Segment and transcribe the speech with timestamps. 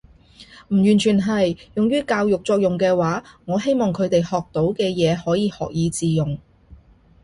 [0.69, 1.55] 唔完全係。
[1.75, 6.39] 用於教育作用嘅話，我希望佢哋學到嘅嘢可以學以致用